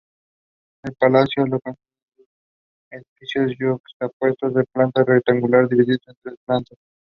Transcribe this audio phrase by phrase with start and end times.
[0.83, 1.79] El palacio lo constituyen
[2.17, 6.79] dos edificios yuxtapuestos de planta rectangular divididos en tres plantas.